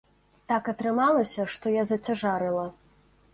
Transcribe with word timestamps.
Так 0.51 0.69
атрымалася, 0.71 1.45
што 1.57 1.75
я 1.75 1.83
зацяжарыла. 1.91 2.65